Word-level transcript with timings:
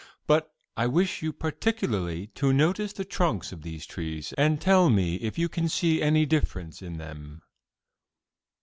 But 0.25 0.51
I 0.75 0.87
wish 0.87 1.21
you 1.21 1.31
particularly 1.31 2.25
to 2.33 2.51
notice 2.51 2.91
the 2.91 3.05
trunks 3.05 3.51
of 3.51 3.61
these 3.61 3.85
trees 3.85 4.33
and 4.33 4.59
tell 4.59 4.89
me 4.89 5.17
if 5.17 5.37
you 5.37 5.47
can 5.47 5.69
see 5.69 6.01
any 6.01 6.25
difference 6.25 6.81
in 6.81 6.97
them." 6.97 7.43